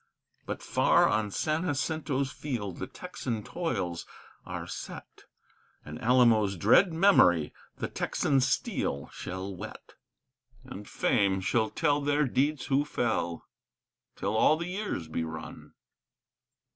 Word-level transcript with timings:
But 0.47 0.63
far 0.63 1.07
on 1.07 1.29
San 1.29 1.63
Jacinto's 1.65 2.31
field 2.31 2.79
the 2.79 2.87
Texan 2.87 3.43
toils 3.43 4.07
are 4.47 4.65
set, 4.65 5.25
And 5.85 6.01
Alamo's 6.01 6.57
dread 6.57 6.91
memory 6.91 7.53
the 7.77 7.87
Texan 7.87 8.39
steel 8.41 9.09
shall 9.09 9.55
whet. 9.55 9.93
And 10.63 10.89
Fame 10.89 11.39
shall 11.39 11.69
tell 11.69 12.01
their 12.01 12.25
deeds 12.25 12.65
who 12.65 12.83
fell 12.83 13.45
till 14.15 14.35
all 14.35 14.57
the 14.57 14.69
years 14.69 15.07
be 15.07 15.23
run. 15.23 15.75